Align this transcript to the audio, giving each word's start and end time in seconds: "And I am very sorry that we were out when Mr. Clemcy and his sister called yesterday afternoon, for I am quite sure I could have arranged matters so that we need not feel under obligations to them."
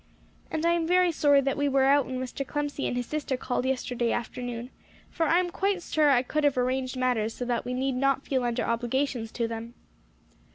"And 0.49 0.65
I 0.65 0.71
am 0.71 0.87
very 0.87 1.11
sorry 1.11 1.41
that 1.41 1.57
we 1.57 1.69
were 1.69 1.83
out 1.83 2.07
when 2.07 2.17
Mr. 2.19 2.43
Clemcy 2.43 2.87
and 2.87 2.97
his 2.97 3.05
sister 3.05 3.37
called 3.37 3.67
yesterday 3.67 4.11
afternoon, 4.11 4.71
for 5.11 5.27
I 5.27 5.37
am 5.39 5.51
quite 5.51 5.83
sure 5.83 6.09
I 6.09 6.23
could 6.23 6.43
have 6.43 6.57
arranged 6.57 6.97
matters 6.97 7.35
so 7.35 7.45
that 7.45 7.65
we 7.65 7.75
need 7.75 7.93
not 7.93 8.25
feel 8.25 8.43
under 8.43 8.63
obligations 8.63 9.31
to 9.33 9.47
them." 9.47 9.75